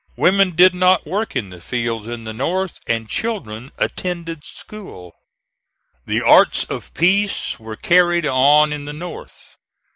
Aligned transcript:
Women 0.17 0.55
did 0.55 0.73
not 0.73 1.05
work 1.05 1.35
in 1.35 1.51
the 1.51 1.61
fields 1.61 2.07
in 2.07 2.23
the 2.23 2.33
North, 2.33 2.79
and 2.87 3.07
children 3.07 3.71
attended 3.77 4.43
school. 4.43 5.13
The 6.07 6.23
arts 6.23 6.63
of 6.63 6.91
peace 6.95 7.59
were 7.59 7.75
carried 7.75 8.25
on 8.25 8.73
in 8.73 8.85
the 8.85 8.93
North. 8.93 9.57